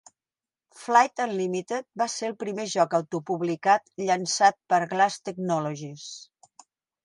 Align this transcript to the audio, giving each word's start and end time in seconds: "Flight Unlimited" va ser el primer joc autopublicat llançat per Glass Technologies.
"Flight 0.83 1.21
Unlimited" 1.25 1.85
va 2.03 2.07
ser 2.15 2.31
el 2.31 2.37
primer 2.45 2.67
joc 2.77 2.97
autopublicat 3.01 3.95
llançat 4.09 4.61
per 4.75 4.83
Glass 4.97 5.23
Technologies. 5.31 6.11